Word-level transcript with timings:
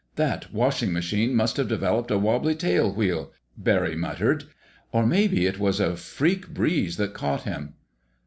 "That 0.15 0.51
washing 0.51 0.91
machine 0.91 1.35
must 1.35 1.57
have 1.57 1.67
developed 1.67 2.09
a 2.09 2.17
wobbly 2.17 2.55
tail 2.55 2.91
wheel," 2.91 3.31
Barry 3.55 3.95
muttered; 3.95 4.45
"or 4.91 5.05
maybe 5.05 5.45
it 5.45 5.59
was 5.59 5.79
a 5.79 5.95
freak 5.95 6.47
breeze 6.51 6.97
that 6.97 7.13
caught 7.13 7.43
him." 7.43 7.75